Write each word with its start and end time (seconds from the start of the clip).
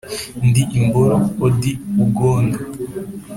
ndi 0.47 0.63
imboro 0.79 1.17
odi 1.45 1.71
bugondo: 1.95 2.59